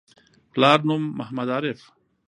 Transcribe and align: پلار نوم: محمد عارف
پلار 0.53 0.79
نوم: 0.87 1.03
محمد 1.17 1.49
عارف 1.55 1.79